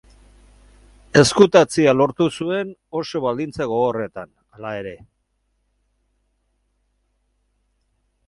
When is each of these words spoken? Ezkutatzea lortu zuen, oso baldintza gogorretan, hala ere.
Ezkutatzea 1.19 1.91
lortu 1.97 2.27
zuen, 2.37 2.71
oso 3.01 3.21
baldintza 3.25 3.67
gogorretan, 3.73 4.33
hala 4.57 4.71
ere. 4.79 4.95